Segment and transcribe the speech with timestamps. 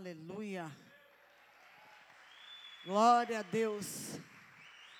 [0.00, 0.74] Aleluia.
[2.86, 4.18] Glória a Deus.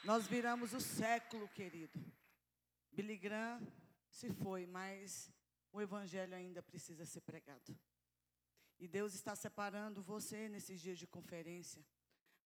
[0.04, 1.99] Nós viramos o século, querido.
[2.92, 3.67] Billy Graham
[4.10, 5.33] se foi, mas
[5.73, 7.75] o evangelho ainda precisa ser pregado.
[8.79, 11.82] E Deus está separando você nesses dias de conferência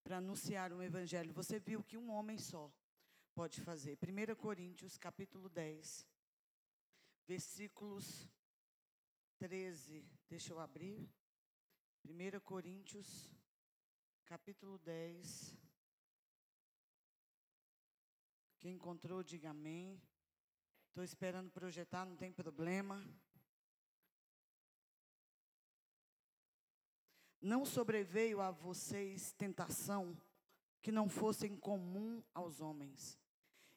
[0.05, 1.33] para anunciar o evangelho.
[1.33, 2.73] Você viu que um homem só
[3.35, 3.99] pode fazer.
[4.01, 6.07] 1 Coríntios, capítulo 10,
[7.27, 8.29] versículos
[9.41, 10.09] 13.
[10.29, 11.11] Deixa eu abrir.
[12.07, 13.35] 1 Coríntios,
[14.27, 15.57] capítulo 10.
[18.61, 19.99] Quem encontrou, diga amém.
[20.89, 23.03] Estou esperando projetar, não tem problema.
[27.41, 30.15] Não sobreveio a vocês tentação
[30.83, 33.19] que não fosse comum aos homens.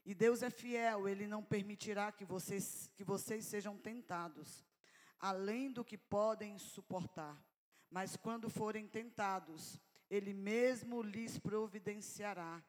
[0.05, 4.65] E Deus é fiel, Ele não permitirá que vocês, que vocês sejam tentados,
[5.17, 7.41] além do que podem suportar.
[7.89, 12.63] Mas quando forem tentados, Ele mesmo lhes providenciará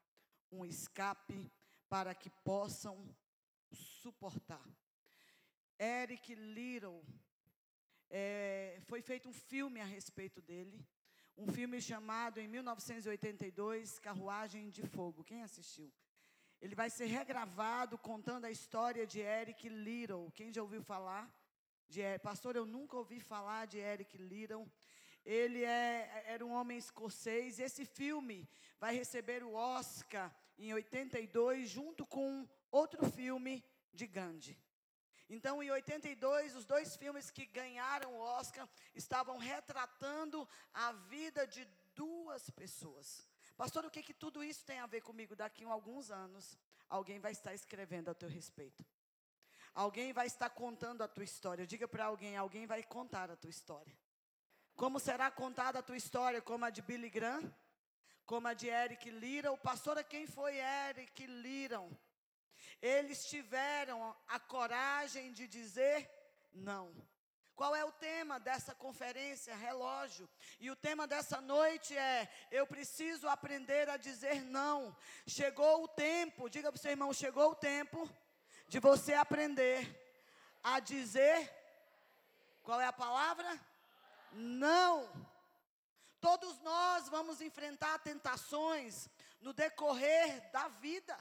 [0.51, 1.51] um escape
[1.89, 2.97] para que possam
[3.73, 4.67] suportar.
[5.79, 7.05] Eric Little,
[8.11, 10.84] é, foi feito um filme a respeito dele.
[11.37, 15.23] Um filme chamado, em 1982, Carruagem de Fogo.
[15.23, 15.92] Quem assistiu?
[16.61, 20.33] Ele vai ser regravado contando a história de Eric Little.
[20.33, 21.33] Quem já ouviu falar?
[21.89, 24.69] De, pastor, eu nunca ouvi falar de Eric Little.
[25.29, 27.61] Ele é, era um homem escocês.
[27.61, 28.48] Esse filme
[28.81, 33.62] vai receber o Oscar em 82, junto com outro filme
[33.93, 34.59] de Gandhi.
[35.29, 41.67] Então, em 82, os dois filmes que ganharam o Oscar estavam retratando a vida de
[41.95, 43.29] duas pessoas.
[43.55, 45.37] Pastor, o que, que tudo isso tem a ver comigo?
[45.37, 46.57] Daqui a alguns anos,
[46.89, 48.83] alguém vai estar escrevendo a teu respeito.
[49.75, 51.67] Alguém vai estar contando a tua história.
[51.67, 53.95] Diga para alguém, alguém vai contar a tua história.
[54.79, 56.41] Como será contada a tua história?
[56.41, 57.53] Como a de Billy Graham?
[58.25, 59.57] Como a de Eric Liron?
[59.57, 60.57] Pastora, quem foi
[60.89, 61.91] Eric Liron?
[62.80, 66.08] Eles tiveram a coragem de dizer
[66.52, 66.95] não.
[67.57, 69.57] Qual é o tema dessa conferência?
[69.57, 70.30] Relógio.
[70.61, 74.97] E o tema dessa noite é: eu preciso aprender a dizer não.
[75.27, 78.08] Chegou o tempo, diga para o seu irmão: chegou o tempo
[78.69, 79.81] de você aprender
[80.63, 81.52] a dizer.
[82.63, 83.61] Qual é a palavra?
[84.33, 85.08] Não.
[86.20, 89.08] Todos nós vamos enfrentar tentações
[89.40, 91.16] no decorrer da vida.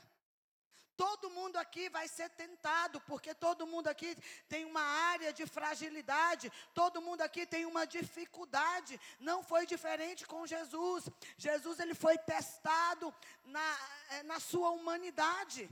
[0.97, 4.17] Todo mundo aqui vai ser tentado, porque todo mundo aqui
[4.49, 8.99] tem uma área de fragilidade, todo mundo aqui tem uma dificuldade.
[9.19, 11.07] Não foi diferente com Jesus.
[11.37, 13.13] Jesus ele foi testado
[13.45, 13.77] na,
[14.09, 15.69] eh, na sua humanidade.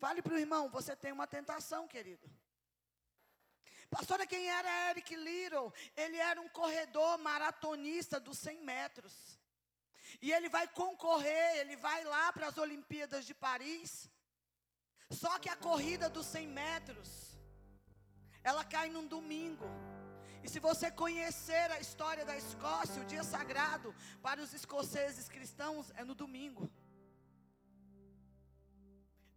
[0.00, 2.28] Fale para o irmão, você tem uma tentação, querido.
[3.90, 5.72] Pastora, quem era Eric Little?
[5.96, 9.12] Ele era um corredor maratonista dos 100 metros.
[10.22, 14.08] E ele vai concorrer, ele vai lá para as Olimpíadas de Paris.
[15.10, 17.36] Só que a corrida dos 100 metros,
[18.44, 19.66] ela cai num domingo.
[20.42, 25.90] E se você conhecer a história da Escócia, o dia sagrado para os escoceses cristãos
[25.96, 26.70] é no domingo.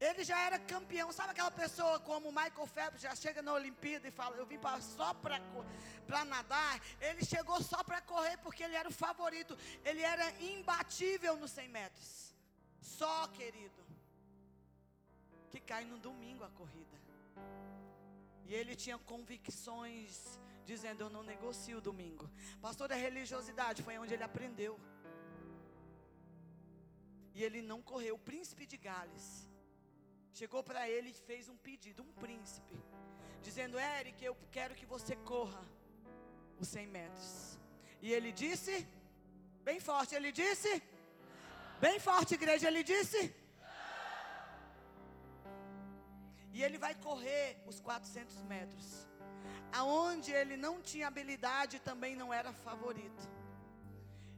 [0.10, 1.12] Ele já era campeão.
[1.18, 4.60] Sabe aquela pessoa como o Michael Phelps já chega na Olimpíada e fala: Eu vim
[4.60, 6.74] pra, só para nadar.
[7.00, 9.58] Ele chegou só para correr porque ele era o favorito.
[9.86, 12.36] Ele era imbatível nos 100 metros.
[12.82, 13.82] Só, querido,
[15.50, 16.98] que cai no domingo a corrida.
[18.46, 22.30] E ele tinha convicções, dizendo: Eu não negocio domingo.
[22.62, 24.78] Pastor, a religiosidade foi onde ele aprendeu.
[27.34, 28.16] E ele não correu.
[28.16, 29.53] O príncipe de Gales
[30.40, 32.76] chegou para ele e fez um pedido, um príncipe,
[33.42, 35.64] dizendo: Eric, eu quero que você corra
[36.60, 37.60] os 100 metros.
[38.02, 38.86] E ele disse,
[39.64, 40.72] bem forte, ele disse,
[41.80, 43.22] bem forte, igreja, ele disse.
[46.56, 49.08] E ele vai correr os 400 metros.
[49.72, 53.24] Aonde ele não tinha habilidade, também não era favorito.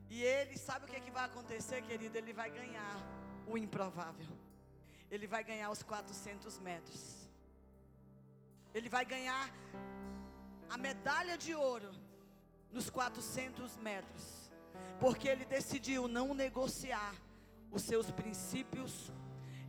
[0.10, 2.18] E ele, sabe o que, é que vai acontecer, querido?
[2.18, 2.96] Ele vai ganhar
[3.48, 4.45] o improvável
[5.16, 7.02] ele vai ganhar os 400 metros.
[8.74, 9.50] Ele vai ganhar
[10.70, 11.92] a medalha de ouro
[12.72, 14.52] nos 400 metros,
[15.00, 17.14] porque ele decidiu não negociar
[17.72, 19.12] os seus princípios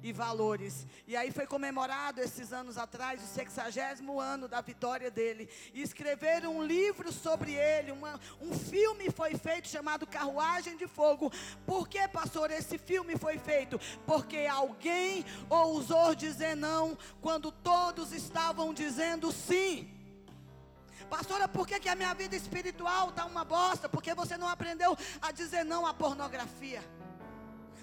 [0.03, 0.87] e valores.
[1.07, 5.49] E aí foi comemorado esses anos atrás, o sexagésimo ano da vitória dele.
[5.75, 11.33] E escreveram um livro sobre ele, uma, um filme foi feito chamado Carruagem de Fogo.
[11.65, 13.81] Por que, pastor, esse filme foi feito?
[14.07, 19.93] Porque alguém ousou dizer não quando todos estavam dizendo sim.
[21.09, 23.89] Pastora, por que, que a minha vida espiritual está uma bosta?
[23.89, 26.83] Porque você não aprendeu a dizer não à pornografia.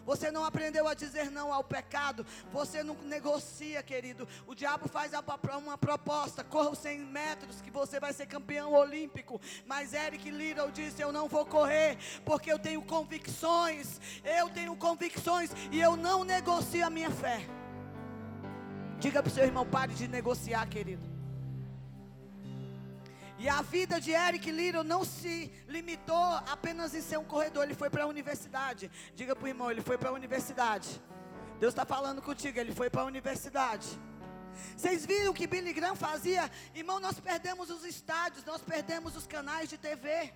[0.05, 2.25] Você não aprendeu a dizer não ao pecado.
[2.51, 4.27] Você não negocia, querido.
[4.45, 5.11] O diabo faz
[5.57, 9.39] uma proposta: corra os 100 metros que você vai ser campeão olímpico.
[9.65, 13.99] Mas Eric Little disse: Eu não vou correr porque eu tenho convicções.
[14.23, 17.45] Eu tenho convicções e eu não negocio a minha fé.
[18.99, 21.12] Diga para o seu irmão: pare de negociar, querido.
[23.43, 27.75] E a vida de Eric Little não se limitou apenas em ser um corredor, ele
[27.75, 28.89] foi para a universidade.
[29.13, 30.89] Diga para o irmão, ele foi para a universidade.
[31.59, 33.89] Deus está falando contigo, ele foi para a universidade.
[34.77, 36.49] Vocês viram o que Billy Graham fazia?
[36.73, 40.33] Irmão, nós perdemos os estádios, nós perdemos os canais de TV.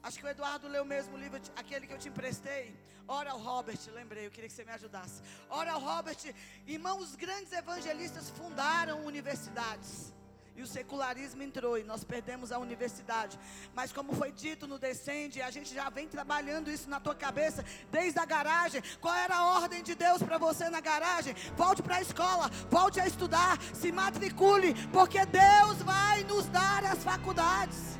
[0.00, 2.72] Acho que o Eduardo leu o mesmo livro, aquele que eu te emprestei.
[3.08, 5.22] Ora ao Robert, lembrei, eu queria que você me ajudasse.
[5.50, 6.32] Ora ao Robert,
[6.68, 10.16] irmão, os grandes evangelistas fundaram universidades.
[10.58, 13.38] E o secularismo entrou e nós perdemos a universidade.
[13.76, 17.64] Mas como foi dito no Descende, a gente já vem trabalhando isso na tua cabeça
[17.92, 18.82] desde a garagem.
[19.00, 21.32] Qual era a ordem de Deus para você na garagem?
[21.56, 27.04] Volte para a escola, volte a estudar, se matricule, porque Deus vai nos dar as
[27.04, 27.96] faculdades.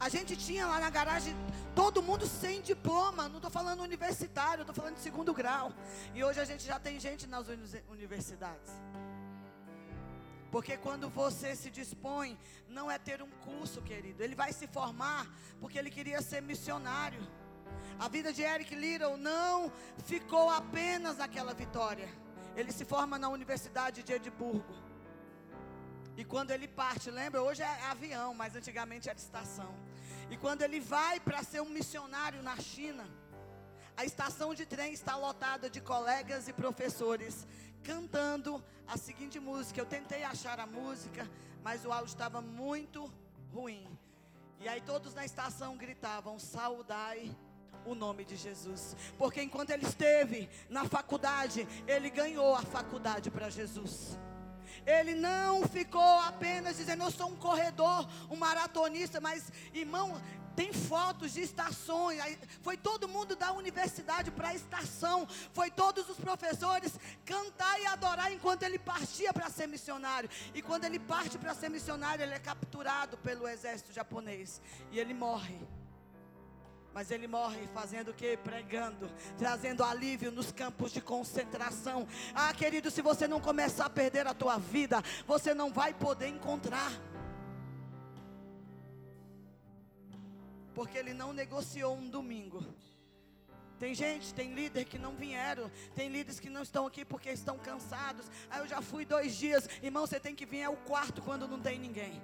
[0.00, 1.34] A gente tinha lá na garagem
[1.74, 3.28] todo mundo sem diploma.
[3.28, 5.72] Não estou falando universitário, estou falando de segundo grau.
[6.14, 7.46] E hoje a gente já tem gente nas
[7.90, 8.72] universidades.
[10.56, 12.34] Porque quando você se dispõe,
[12.66, 14.22] não é ter um curso, querido.
[14.22, 15.26] Ele vai se formar
[15.60, 17.20] porque ele queria ser missionário.
[17.98, 19.70] A vida de Eric Little não
[20.06, 22.08] ficou apenas naquela vitória.
[22.56, 24.74] Ele se forma na Universidade de Edimburgo.
[26.16, 27.42] E quando ele parte, lembra?
[27.42, 29.74] Hoje é avião, mas antigamente era estação.
[30.30, 33.06] E quando ele vai para ser um missionário na China,
[33.94, 37.46] a estação de trem está lotada de colegas e professores
[37.86, 39.80] cantando a seguinte música.
[39.80, 41.30] Eu tentei achar a música,
[41.62, 43.10] mas o áudio estava muito
[43.54, 43.86] ruim.
[44.60, 47.34] E aí todos na estação gritavam: Saudai
[47.84, 48.96] o nome de Jesus.
[49.16, 54.18] Porque enquanto ele esteve na faculdade, ele ganhou a faculdade para Jesus.
[54.84, 60.20] Ele não ficou apenas dizendo, eu sou um corredor, um maratonista, mas irmão,
[60.56, 62.18] tem fotos de estações.
[62.62, 65.28] Foi todo mundo da universidade para a estação.
[65.52, 70.30] Foi todos os professores cantar e adorar enquanto ele partia para ser missionário.
[70.54, 74.60] E quando ele parte para ser missionário, ele é capturado pelo exército japonês.
[74.90, 75.60] E ele morre.
[76.94, 78.38] Mas ele morre fazendo o que?
[78.38, 82.08] Pregando, trazendo alívio nos campos de concentração.
[82.34, 86.28] Ah, querido, se você não começar a perder a tua vida, você não vai poder
[86.28, 86.90] encontrar.
[90.76, 92.60] Porque ele não negociou um domingo.
[93.82, 95.66] Tem gente, tem líder que não vieram,
[95.98, 98.26] tem líderes que não estão aqui porque estão cansados.
[98.50, 101.60] Aí eu já fui dois dias, irmão, você tem que vir ao quarto quando não
[101.66, 102.14] tem ninguém.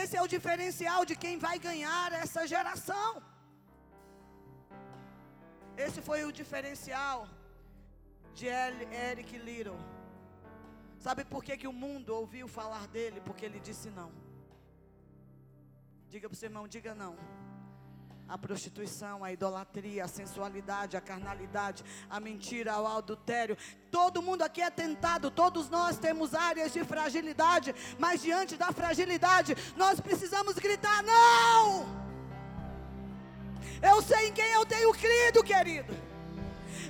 [0.00, 3.10] Esse é o diferencial de quem vai ganhar essa geração.
[5.86, 7.28] Esse foi o diferencial
[8.38, 8.46] de
[9.10, 9.78] Eric Little.
[10.98, 13.20] Sabe por que, que o mundo ouviu falar dele?
[13.28, 14.10] Porque ele disse não.
[16.10, 17.16] Diga para o seu irmão, diga não.
[18.26, 23.56] A prostituição, a idolatria, a sensualidade, a carnalidade, a mentira, o adultério.
[23.90, 29.54] Todo mundo aqui é tentado, todos nós temos áreas de fragilidade, mas diante da fragilidade,
[29.76, 31.86] nós precisamos gritar: não!
[33.82, 35.94] Eu sei em quem eu tenho crido, querido.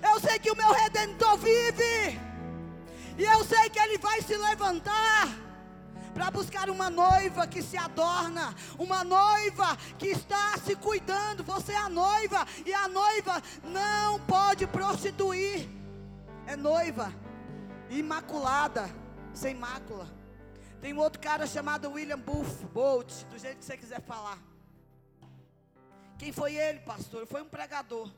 [0.01, 2.21] Eu sei que o meu redentor vive.
[3.19, 5.48] E eu sei que ele vai se levantar
[6.19, 11.45] para buscar uma noiva que se adorna, uma noiva que está se cuidando.
[11.45, 15.69] Você é a noiva e a noiva não pode prostituir.
[16.45, 17.15] É noiva
[17.89, 18.91] imaculada,
[19.33, 20.09] sem mácula.
[20.81, 24.39] Tem um outro cara chamado William Buff, Bolt, do jeito que você quiser falar.
[26.19, 27.29] Quem foi ele, pastor?
[27.29, 28.11] Foi um pregador.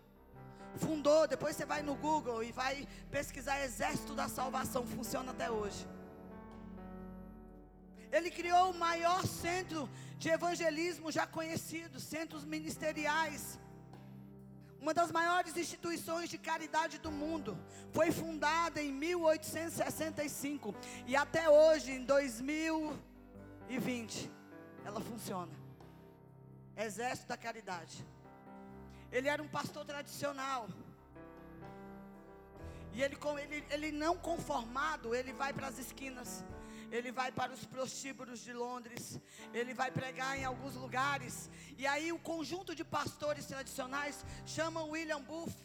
[0.76, 5.86] Fundou, depois você vai no Google e vai pesquisar Exército da Salvação, funciona até hoje.
[8.12, 9.88] Ele criou o maior centro
[10.18, 13.58] de evangelismo já conhecido, centros ministeriais.
[14.80, 17.58] Uma das maiores instituições de caridade do mundo.
[17.92, 20.74] Foi fundada em 1865
[21.06, 24.28] e até hoje, em 2020,
[24.84, 25.52] ela funciona.
[26.76, 28.04] Exército da Caridade.
[29.12, 30.68] Ele era um pastor tradicional.
[32.92, 36.44] E ele, ele, ele não conformado, ele vai para as esquinas
[36.90, 39.20] ele vai para os prostíbulos de Londres,
[39.52, 45.22] ele vai pregar em alguns lugares, e aí o conjunto de pastores tradicionais chamam William
[45.22, 45.56] Booth,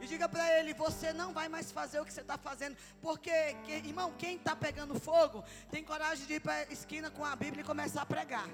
[0.00, 2.76] E diga para ele: você não vai mais fazer o que você está fazendo.
[3.00, 7.24] Porque, que, irmão, quem está pegando fogo tem coragem de ir para a esquina com
[7.24, 8.48] a Bíblia e começar a pregar.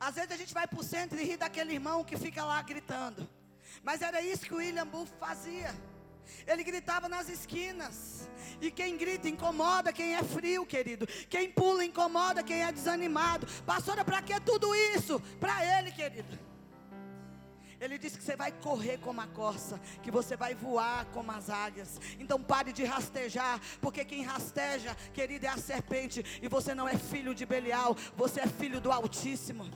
[0.00, 2.60] Às vezes a gente vai para o centro e ri daquele irmão que fica lá
[2.62, 3.28] gritando.
[3.84, 5.72] Mas era isso que o William Booth fazia.
[6.46, 8.28] Ele gritava nas esquinas.
[8.60, 11.06] E quem grita incomoda quem é frio, querido.
[11.28, 13.46] Quem pula incomoda quem é desanimado.
[13.66, 15.20] Pastora, para que tudo isso?
[15.40, 16.38] Para ele, querido.
[17.80, 21.50] Ele disse que você vai correr como a corça, que você vai voar como as
[21.50, 22.00] águias.
[22.20, 26.24] Então pare de rastejar, porque quem rasteja, querido, é a serpente.
[26.40, 29.68] E você não é filho de Belial, você é filho do Altíssimo.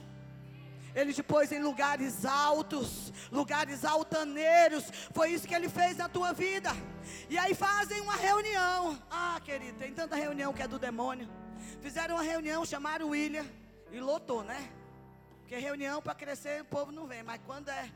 [0.99, 4.85] Ele te pôs em lugares altos, lugares altaneiros.
[5.13, 6.71] Foi isso que ele fez na tua vida.
[7.29, 8.97] E aí fazem uma reunião.
[9.11, 11.29] Ah, querido, tem tanta reunião que é do demônio.
[11.81, 13.45] Fizeram uma reunião, chamaram o William
[13.91, 14.71] e lotou, né?
[15.41, 17.91] Porque reunião para crescer o povo não vem, mas quando é.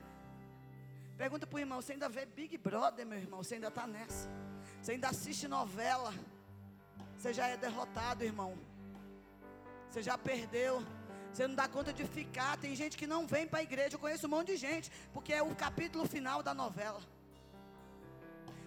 [1.18, 3.42] Pergunta para o irmão: você ainda vê Big Brother, meu irmão?
[3.42, 4.30] Você ainda está nessa?
[4.80, 6.14] Você ainda assiste novela?
[7.18, 8.56] Você já é derrotado, irmão.
[9.90, 10.84] Você já perdeu.
[11.32, 12.56] Você não dá conta de ficar.
[12.58, 13.94] Tem gente que não vem para a igreja.
[13.94, 17.00] Eu conheço um monte de gente, porque é o capítulo final da novela.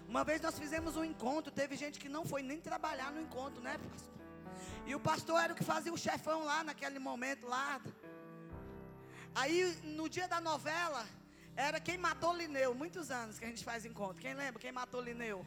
[0.08, 3.60] Uma vez nós fizemos um encontro, teve gente que não foi nem trabalhar no encontro,
[3.60, 4.14] né, pastor?
[4.86, 7.80] E o pastor era o que fazia o chefão lá naquele momento lá.
[9.34, 11.04] Aí no dia da novela,
[11.56, 12.74] era quem matou Lineu.
[12.74, 14.22] Muitos anos que a gente faz encontro.
[14.22, 15.44] Quem lembra quem matou Lineu?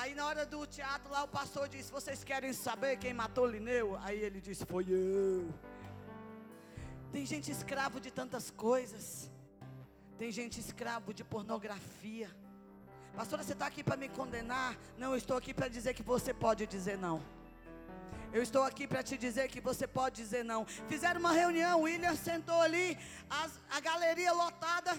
[0.00, 3.98] Aí na hora do teatro lá o pastor disse: Vocês querem saber quem matou Lineu?
[4.02, 5.48] Aí ele disse: Foi eu.
[7.14, 9.30] Tem gente escravo de tantas coisas.
[10.18, 12.28] Tem gente escravo de pornografia.
[13.16, 14.76] Pastora, você está aqui para me condenar?
[14.98, 17.16] Não, eu estou aqui para dizer que você pode dizer não.
[18.34, 20.66] Eu estou aqui para te dizer que você pode dizer não.
[20.92, 22.98] Fizeram uma reunião, William sentou ali,
[23.30, 24.92] as, a galeria lotada.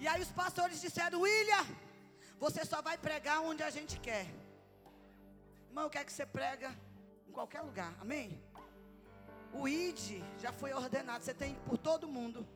[0.00, 1.64] E aí os pastores disseram: William,
[2.38, 4.26] você só vai pregar onde a gente quer.
[5.68, 6.74] Irmão, quer que você prega
[7.28, 7.94] em qualquer lugar.
[8.00, 8.42] Amém?
[9.52, 11.24] O ID já foi ordenado.
[11.24, 12.46] Você tem por todo mundo.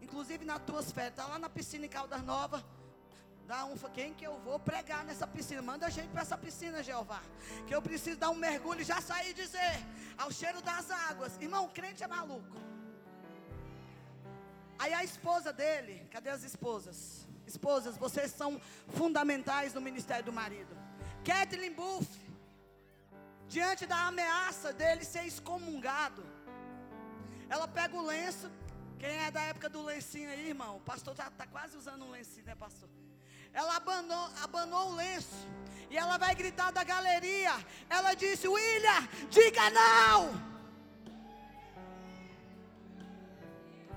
[0.00, 1.12] Inclusive nas tuas férias.
[1.12, 2.62] Está lá na piscina em Caldas Novas.
[3.46, 5.62] Dá um, quem que eu vou pregar nessa piscina?
[5.62, 7.22] Manda a gente para essa piscina, Jeová.
[7.66, 9.86] Que eu preciso dar um mergulho e já sair e dizer,
[10.18, 11.40] ao cheiro das águas.
[11.40, 12.56] Irmão, crente é maluco.
[14.78, 17.25] Aí a esposa dele, cadê as esposas?
[17.46, 20.76] Esposas, vocês são fundamentais no ministério do marido.
[21.24, 22.08] Kathleen Buff,
[23.48, 26.24] diante da ameaça dele ser excomungado,
[27.48, 28.50] ela pega o lenço.
[28.98, 30.76] Quem é da época do lencinho aí, irmão?
[30.76, 32.88] O pastor está tá quase usando um lencinho, né, pastor?
[33.52, 35.46] Ela abanou, abanou o lenço.
[35.90, 37.52] E ela vai gritar da galeria.
[37.88, 40.56] Ela disse: William, diga não.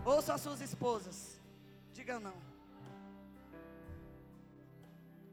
[0.05, 1.39] Ouça as suas esposas.
[1.93, 2.48] Diga não.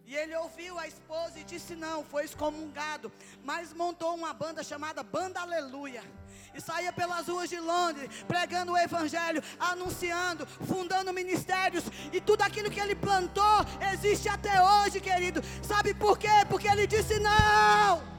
[0.06, 3.10] E ele ouviu a esposa e disse não, foi excomungado.
[3.42, 6.02] Mas montou uma banda chamada Banda Aleluia
[6.54, 12.70] e saía pelas ruas de Londres, pregando o Evangelho, anunciando, fundando ministérios, e tudo aquilo
[12.70, 15.42] que ele plantou existe até hoje, querido.
[15.62, 16.28] Sabe por quê?
[16.48, 18.15] Porque ele disse não.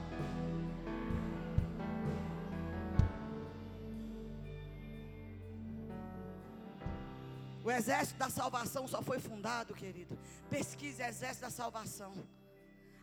[7.68, 10.18] O exército da salvação só foi fundado, querido.
[10.48, 12.14] Pesquise exército da salvação.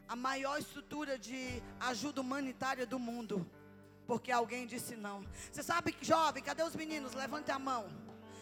[0.07, 3.47] A maior estrutura de ajuda humanitária do mundo
[4.07, 5.23] porque alguém disse não.
[5.51, 7.13] Você sabe, jovem, cadê os meninos?
[7.13, 7.85] Levante a mão.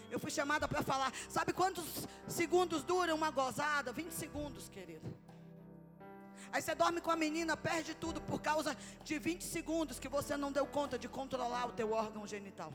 [0.09, 1.11] Eu fui chamada para falar.
[1.27, 3.91] Sabe quantos segundos dura uma gozada?
[3.91, 5.13] 20 segundos, querido.
[6.53, 10.37] Aí você dorme com a menina, perde tudo por causa de 20 segundos que você
[10.37, 12.71] não deu conta de controlar o teu órgão genital.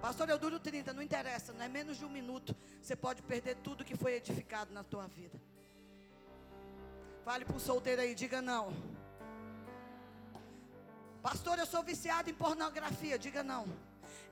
[0.00, 2.56] Pastor, eu duro 30, não interessa, não é menos de um minuto.
[2.80, 5.38] Você pode perder tudo que foi edificado na tua vida.
[7.24, 8.72] Fale para o solteiro aí, diga não.
[11.22, 13.18] Pastor, eu sou viciado em pornografia.
[13.18, 13.66] Diga não.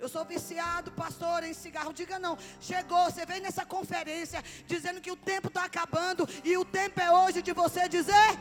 [0.01, 1.93] Eu sou viciado, pastor, em cigarro.
[1.93, 2.39] Diga não.
[2.61, 7.13] Chegou, você vem nessa conferência dizendo que o tempo está acabando e o tempo é
[7.13, 8.39] hoje de você dizer.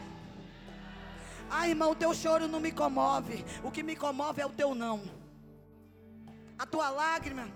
[1.50, 3.46] Ah, irmão, o teu choro não me comove.
[3.64, 5.27] O que me comove é o teu não.
[6.58, 7.50] A tua lágrima.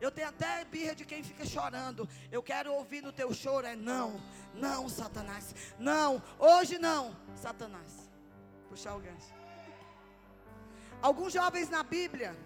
[0.00, 2.08] Eu tenho até birra de quem fica chorando.
[2.30, 3.66] Eu quero ouvir no teu choro.
[3.66, 4.20] É não,
[4.54, 5.54] não, Satanás.
[5.78, 8.06] Não, hoje não, Satanás
[8.76, 9.32] puxar o gancho.
[11.00, 12.36] Alguns jovens na Bíblia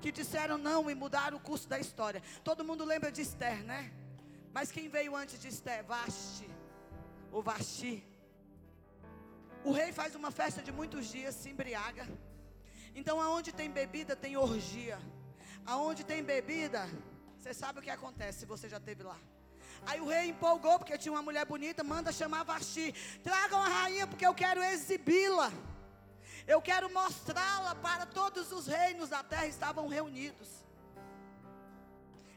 [0.00, 2.22] que disseram não e mudaram o curso da história.
[2.44, 3.92] Todo mundo lembra de Esther, né?
[4.52, 5.82] Mas quem veio antes de Esther?
[5.84, 6.48] Vasti.
[7.32, 8.06] O Vasti.
[9.64, 12.06] O rei faz uma festa de muitos dias, se embriaga.
[12.94, 14.98] Então, aonde tem bebida, tem orgia.
[15.64, 16.88] Aonde tem bebida,
[17.38, 19.18] Você sabe o que acontece se você já esteve lá.
[19.84, 22.94] Aí o rei empolgou porque tinha uma mulher bonita, manda chamar Vasti.
[23.22, 25.50] Tragam a rainha porque eu quero exibi-la.
[26.46, 30.48] Eu quero mostrá-la para todos os reinos da terra estavam reunidos.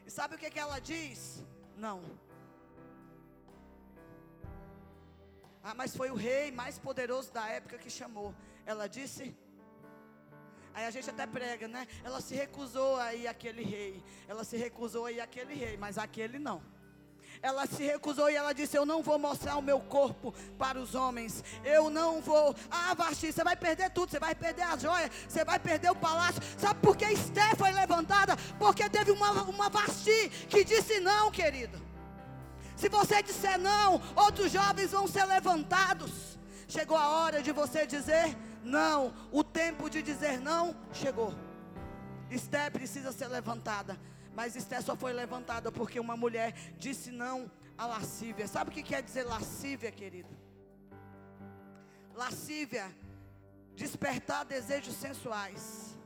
[0.04, 1.42] E sabe o que, que ela diz?
[1.76, 2.02] Não.
[5.62, 8.34] Ah, mas foi o rei mais poderoso da época que chamou.
[8.64, 9.36] Ela disse.
[10.76, 11.88] Aí a gente até prega, né?
[12.04, 14.04] Ela se recusou aí aquele rei.
[14.28, 16.60] Ela se recusou aí aquele rei, mas aquele não.
[17.40, 20.94] Ela se recusou e ela disse: Eu não vou mostrar o meu corpo para os
[20.94, 21.42] homens.
[21.64, 22.54] Eu não vou.
[22.70, 24.10] Ah, Vasti, você vai perder tudo.
[24.10, 25.10] Você vai perder a joia.
[25.26, 26.42] Você vai perder o palácio.
[26.58, 28.36] Sabe por que Esté foi levantada?
[28.58, 31.80] Porque teve uma, uma Vasti que disse não, querido.
[32.76, 36.38] Se você disser não, outros jovens vão ser levantados.
[36.68, 39.14] Chegou a hora de você dizer não.
[39.32, 41.32] O tempo de dizer não chegou.
[42.30, 43.98] Esté precisa ser levantada.
[44.34, 48.46] Mas Esté só foi levantada porque uma mulher disse não à lascívia.
[48.46, 50.28] Sabe o que quer dizer lascívia, querido?
[52.14, 52.94] Lascívia,
[53.74, 55.96] despertar desejos sensuais.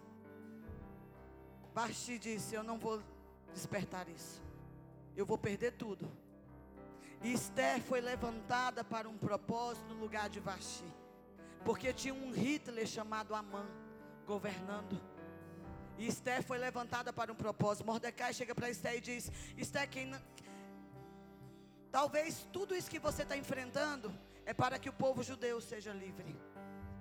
[1.74, 3.02] Basti disse: Eu não vou
[3.54, 4.42] despertar isso.
[5.16, 6.10] Eu vou perder tudo.
[7.22, 10.99] E Esther foi levantada para um propósito no lugar de Vasti.
[11.64, 13.66] Porque tinha um Hitler chamado Amã
[14.26, 15.00] governando.
[15.98, 17.84] E Esther foi levantada para um propósito.
[17.84, 20.14] Mordecai chega para Esther e diz: Esther, quem
[21.90, 24.12] talvez tudo isso que você está enfrentando
[24.46, 26.36] é para que o povo judeu seja livre.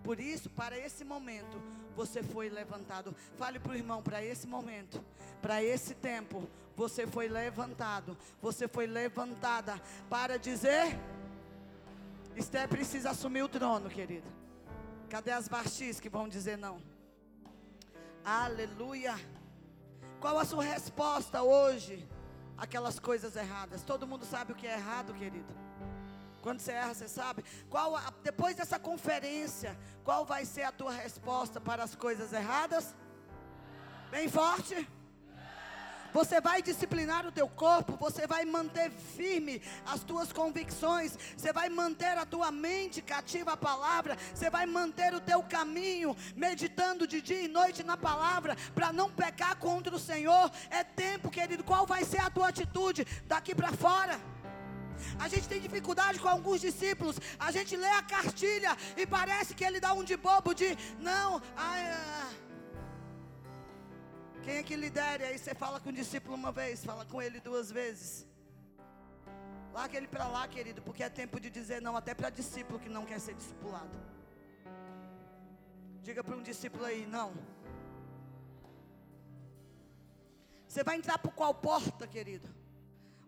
[0.04, 1.62] Por isso, para esse momento,
[1.96, 3.16] você foi levantado.
[3.38, 5.04] Fale para o irmão, para esse momento,
[5.42, 8.18] para esse tempo, você foi levantado.
[8.42, 10.98] Você foi levantada para dizer:
[12.36, 14.39] Esther precisa assumir o trono, querido.
[15.10, 16.80] Cadê as Bastis que vão dizer não?
[18.24, 19.16] Aleluia.
[20.20, 22.08] Qual a sua resposta hoje?
[22.56, 23.82] Aquelas coisas erradas.
[23.82, 25.52] Todo mundo sabe o que é errado, querido.
[26.44, 27.44] Quando você erra, você sabe.
[27.70, 32.96] Qual a, depois dessa conferência, qual vai ser a tua resposta para as coisas erradas?
[34.12, 34.88] Bem forte.
[36.14, 41.70] Você vai disciplinar o teu corpo, você vai manter firme as tuas convicções, você vai
[41.70, 47.22] manter a tua mente cativa à palavra, você vai manter o teu caminho meditando de
[47.22, 50.52] dia e noite na palavra para não pecar contra o Senhor.
[50.70, 54.20] É tempo, querido, qual vai ser a tua atitude daqui para fora?
[55.20, 57.18] A gente tem dificuldade com alguns discípulos.
[57.40, 61.42] A gente lê a cartilha e parece que ele dá um de bobo de não,
[61.56, 62.29] ai, ah,
[64.50, 65.28] quem é que lidera?
[65.28, 68.26] Aí você fala com o discípulo uma vez, fala com ele duas vezes.
[69.72, 72.90] Larga ele para lá, querido, porque é tempo de dizer não até para discípulo que
[72.90, 73.96] não quer ser discipulado.
[76.02, 77.32] Diga para um discípulo aí, não.
[80.68, 82.50] Você vai entrar por qual porta, querido?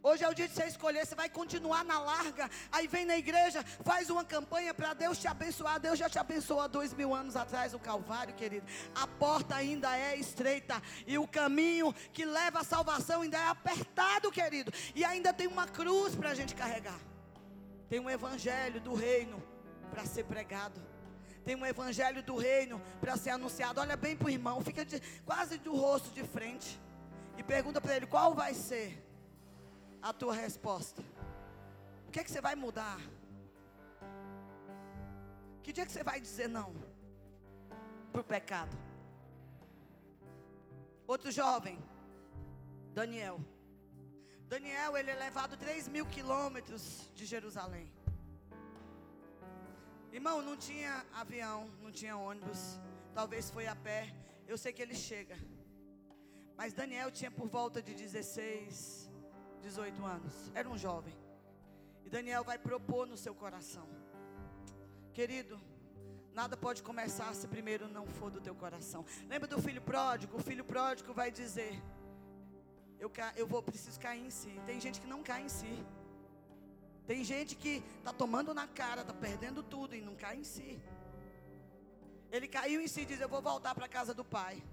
[0.04, 3.16] Hoje é o dia de você escolher, você vai continuar na larga, aí vem na
[3.18, 5.80] igreja, faz uma campanha para Deus te abençoar.
[5.80, 8.66] Deus já te abençoou há dois mil anos atrás no Calvário, querido.
[8.96, 14.32] A porta ainda é estreita e o caminho que leva à salvação ainda é apertado,
[14.32, 14.74] querido.
[14.96, 17.00] E ainda tem uma cruz para a gente carregar.
[17.88, 19.42] Tem um evangelho do reino
[19.92, 20.82] para ser pregado.
[21.46, 23.80] Tem um evangelho do reino para ser anunciado.
[23.80, 26.80] Olha bem para o irmão, fica de, quase do rosto de frente
[27.38, 29.11] e pergunta para ele qual vai ser
[30.02, 31.02] a tua resposta?
[32.08, 33.00] O que é que você vai mudar?
[35.64, 36.74] Que dia que você vai dizer não
[38.12, 38.76] para o pecado?
[41.08, 41.78] Outro jovem,
[42.94, 43.40] Daniel.
[44.48, 47.92] Daniel, ele é levado 3 mil quilômetros de Jerusalém.
[50.12, 52.80] Irmão, não tinha avião, não tinha ônibus.
[53.14, 54.14] Talvez foi a pé.
[54.48, 55.38] Eu sei que ele chega.
[56.58, 59.10] Mas Daniel tinha por volta de 16,
[59.62, 61.16] 18 anos, era um jovem.
[62.06, 63.88] E Daniel vai propor no seu coração:
[65.14, 65.60] Querido,
[66.34, 69.06] nada pode começar se primeiro não for do teu coração.
[69.30, 70.38] Lembra do filho pródigo?
[70.38, 71.82] O filho pródigo vai dizer:
[73.00, 74.54] Eu, eu vou, preciso cair em si.
[74.66, 75.86] Tem gente que não cai em si.
[77.06, 80.82] Tem gente que está tomando na cara, está perdendo tudo e não cai em si.
[82.32, 84.64] Ele caiu em si e diz: Eu vou voltar para a casa do pai.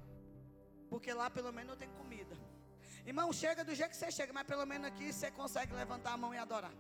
[0.89, 2.37] Porque lá pelo menos eu tenho comida.
[3.11, 6.17] Irmão, chega do jeito que você chega, mas pelo menos aqui você consegue levantar a
[6.23, 6.75] mão e adorar.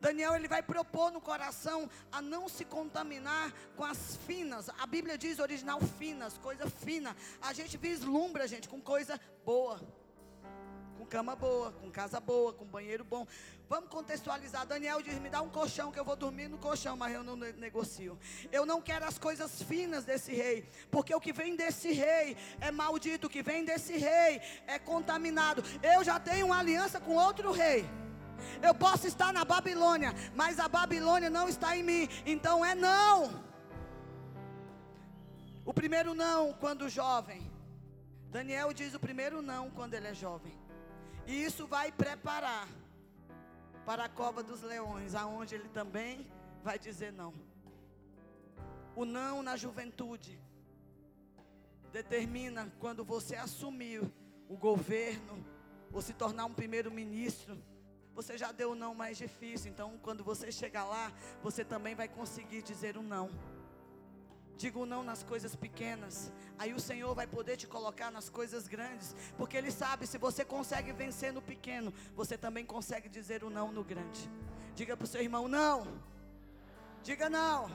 [0.00, 1.78] Daniel ele vai propor no coração
[2.10, 4.70] a não se contaminar com as finas.
[4.78, 7.14] A Bíblia diz original finas, coisa fina.
[7.42, 9.78] A gente vislumbra, gente, com coisa boa,
[11.12, 13.26] cama boa, com casa boa, com banheiro bom.
[13.68, 14.66] Vamos contextualizar.
[14.66, 17.36] Daniel diz: me dá um colchão que eu vou dormir no colchão, mas eu não
[17.36, 18.18] negocio.
[18.50, 22.70] Eu não quero as coisas finas desse rei, porque o que vem desse rei é
[22.70, 25.62] maldito, o que vem desse rei é contaminado.
[25.82, 27.84] Eu já tenho uma aliança com outro rei.
[28.62, 32.08] Eu posso estar na Babilônia, mas a Babilônia não está em mim.
[32.24, 33.44] Então é não.
[35.62, 37.52] O primeiro não quando jovem.
[38.30, 40.61] Daniel diz o primeiro não quando ele é jovem.
[41.26, 42.68] E isso vai preparar
[43.84, 46.26] para a cova dos leões, aonde ele também
[46.62, 47.32] vai dizer não.
[48.94, 50.38] O não na juventude
[51.92, 54.02] determina quando você assumir
[54.48, 55.44] o governo
[55.92, 57.58] ou se tornar um primeiro-ministro.
[58.14, 62.08] Você já deu o não mais difícil, então quando você chegar lá, você também vai
[62.08, 63.30] conseguir dizer o um não.
[64.62, 66.32] Diga não nas coisas pequenas.
[66.56, 69.12] Aí o Senhor vai poder te colocar nas coisas grandes.
[69.36, 73.72] Porque Ele sabe, se você consegue vencer no pequeno, você também consegue dizer o não
[73.72, 74.30] no grande.
[74.76, 76.00] Diga para o seu irmão, não.
[77.02, 77.68] Diga não.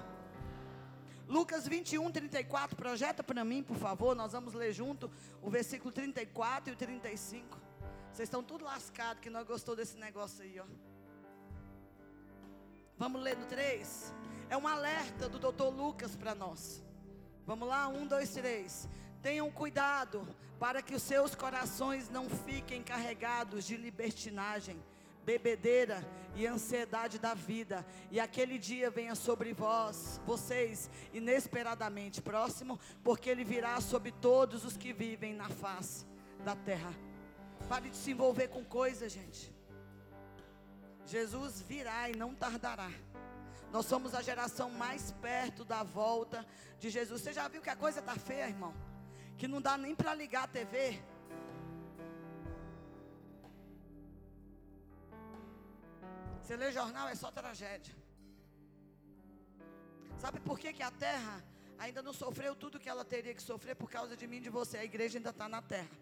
[1.28, 4.16] Lucas 21, 34, projeta para mim, por favor.
[4.16, 7.60] Nós vamos ler junto o versículo 34 e o 35.
[8.14, 10.97] Vocês estão tudo lascados que nós gostou desse negócio aí, ó.
[12.98, 14.14] Vamos ler no 3.
[14.50, 16.84] É um alerta do doutor Lucas para nós.
[17.46, 18.90] Vamos lá, um, dois, três.
[19.22, 20.28] Tenham cuidado
[20.60, 24.82] para que os seus corações não fiquem carregados de libertinagem,
[25.24, 26.06] bebedeira
[26.36, 33.44] e ansiedade da vida, e aquele dia venha sobre vós, vocês, inesperadamente próximo, porque ele
[33.44, 36.06] virá sobre todos os que vivem na face
[36.44, 36.94] da terra.
[37.70, 39.57] Pare de se envolver com coisas, gente.
[41.08, 42.92] Jesus virá e não tardará.
[43.72, 46.46] Nós somos a geração mais perto da volta
[46.80, 47.22] de Jesus.
[47.22, 48.74] Você já viu que a coisa está feia, irmão?
[49.38, 51.02] Que não dá nem para ligar a TV.
[56.42, 57.96] Você lê jornal, é só tragédia.
[60.18, 61.44] Sabe por que, que a terra
[61.78, 64.50] ainda não sofreu tudo que ela teria que sofrer por causa de mim e de
[64.50, 64.78] você?
[64.78, 65.98] A igreja ainda está na terra.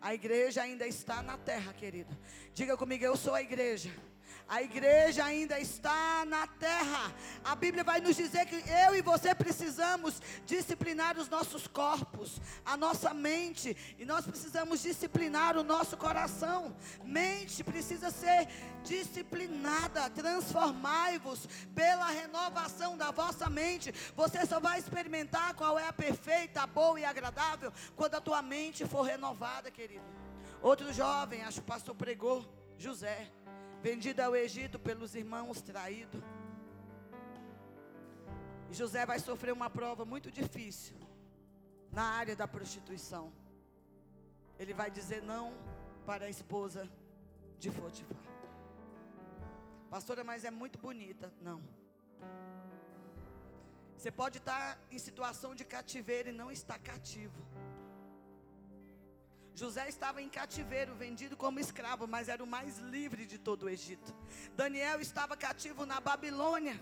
[0.00, 2.16] A igreja ainda está na terra, querido.
[2.54, 3.90] Diga comigo, eu sou a igreja.
[4.48, 7.12] A igreja ainda está na terra.
[7.44, 12.76] A Bíblia vai nos dizer que eu e você precisamos disciplinar os nossos corpos, a
[12.76, 16.76] nossa mente, e nós precisamos disciplinar o nosso coração.
[17.04, 18.46] Mente precisa ser
[18.84, 20.08] disciplinada.
[20.10, 23.92] Transformai-vos pela renovação da vossa mente.
[24.14, 28.42] Você só vai experimentar qual é a perfeita, a boa e agradável quando a tua
[28.42, 30.04] mente for renovada, querido.
[30.62, 32.46] Outro jovem, acho que o pastor pregou,
[32.78, 33.28] José
[33.88, 36.18] vendido ao Egito pelos irmãos, traído.
[38.68, 40.96] E José vai sofrer uma prova muito difícil
[41.92, 43.24] na área da prostituição.
[44.58, 45.44] Ele vai dizer não
[46.04, 46.82] para a esposa
[47.60, 48.26] de Potifar.
[49.88, 51.32] Pastora, mas é muito bonita.
[51.48, 51.62] Não.
[53.96, 57.40] Você pode estar em situação de cativeiro e não estar cativo.
[59.56, 63.68] José estava em cativeiro, vendido como escravo, mas era o mais livre de todo o
[63.70, 64.14] Egito.
[64.54, 66.78] Daniel estava cativo na Babilônia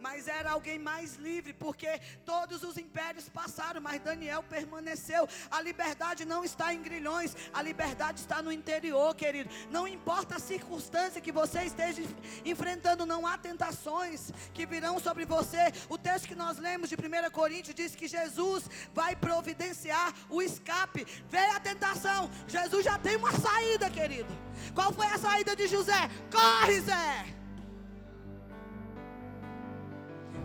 [0.00, 5.28] mas era alguém mais livre, porque todos os impérios passaram, mas Daniel permaneceu.
[5.50, 9.50] A liberdade não está em grilhões, a liberdade está no interior, querido.
[9.70, 12.02] Não importa a circunstância que você esteja
[12.44, 15.72] enfrentando, não há tentações que virão sobre você.
[15.88, 21.06] O texto que nós lemos de 1 Coríntios diz que Jesus vai providenciar o escape.
[21.28, 24.32] Veio a tentação, Jesus já tem uma saída, querido.
[24.74, 26.08] Qual foi a saída de José?
[26.30, 27.37] Corre, Zé!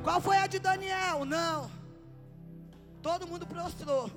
[0.04, 1.24] Qual foi a de Daniel?
[1.24, 1.72] Não.
[3.02, 4.12] Todo mundo prostrou.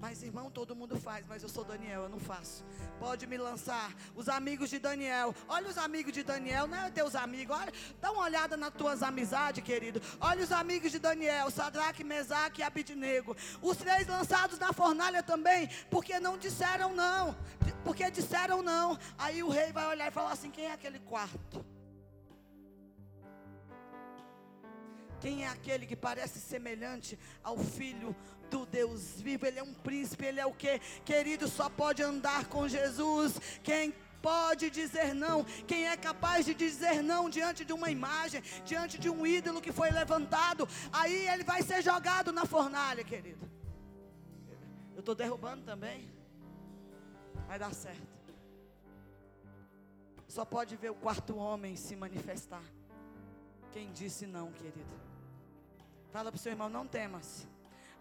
[0.00, 2.64] Mas irmão, todo mundo faz, mas eu sou Daniel, eu não faço.
[2.98, 3.92] Pode me lançar.
[4.16, 5.34] Os amigos de Daniel.
[5.48, 7.56] Olha os amigos de Daniel, não é teus amigos.
[7.56, 10.00] Olha, dá uma olhada nas tuas amizades, querido.
[10.20, 13.36] Olha os amigos de Daniel, Sadraque, Mesaque e Abidnego.
[13.60, 17.36] Os três lançados na fornalha também, porque não disseram não.
[17.84, 18.98] Porque disseram não.
[19.18, 21.64] Aí o rei vai olhar e falar assim: quem é aquele quarto?
[25.22, 28.14] Quem é aquele que parece semelhante ao filho
[28.50, 29.46] do Deus vivo?
[29.46, 30.80] Ele é um príncipe, ele é o que?
[31.04, 33.40] Querido, só pode andar com Jesus.
[33.62, 35.44] Quem pode dizer não?
[35.44, 39.70] Quem é capaz de dizer não diante de uma imagem, diante de um ídolo que
[39.70, 40.68] foi levantado?
[40.92, 43.48] Aí ele vai ser jogado na fornalha, querido.
[44.92, 46.10] Eu estou derrubando também.
[47.46, 48.08] Vai dar certo.
[50.26, 52.64] Só pode ver o quarto homem se manifestar.
[53.70, 55.11] Quem disse não, querido?
[56.12, 57.48] Fala para o seu irmão: não temas.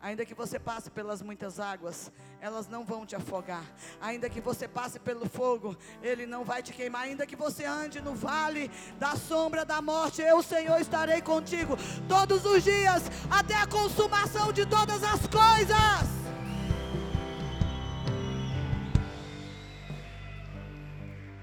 [0.02, 3.64] Ainda que você passe pelas muitas águas, elas não vão te afogar.
[4.02, 7.04] Ainda que você passe pelo fogo, ele não vai te queimar.
[7.04, 11.78] Ainda que você ande no vale da sombra da morte, eu, Senhor, estarei contigo
[12.10, 16.22] todos os dias, até a consumação de todas as coisas.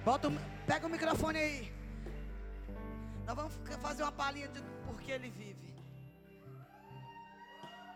[0.05, 0.33] Bota,
[0.67, 1.73] pega o microfone aí.
[3.25, 5.68] Nós vamos fazer uma palhinha de porque ele vive.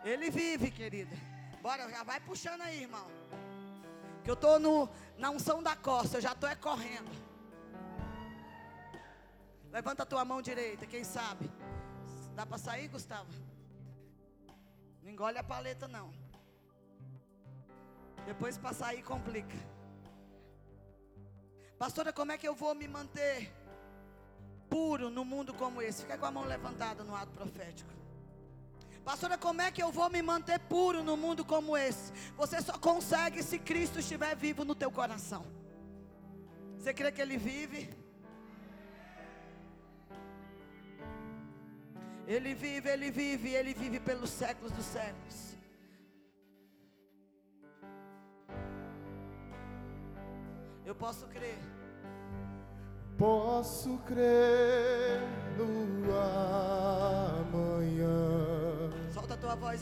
[0.03, 1.15] Ele vive, querida.
[1.61, 3.07] Bora, já vai puxando aí, irmão.
[4.23, 4.59] Que eu estou
[5.17, 7.11] na unção da costa, eu já estou é correndo.
[9.71, 11.49] Levanta a tua mão direita, quem sabe?
[12.35, 13.31] Dá para sair, Gustavo?
[15.01, 16.13] Não engole a paleta, não.
[18.25, 19.57] Depois para sair complica.
[21.77, 23.51] Pastora, como é que eu vou me manter
[24.69, 26.03] puro no mundo como esse?
[26.03, 28.02] Fica com a mão levantada no ato profético.
[29.03, 32.11] Pastora, como é que eu vou me manter puro no mundo como esse?
[32.37, 35.45] Você só consegue se Cristo estiver vivo no teu coração.
[36.77, 37.89] Você crê que Ele vive?
[42.25, 45.53] Ele vive, Ele vive, Ele vive pelos séculos dos séculos.
[50.85, 51.59] Eu posso crer.
[53.17, 55.21] Posso crer
[55.57, 56.11] no
[57.41, 58.42] amanhã
[59.43, 59.71] tua voz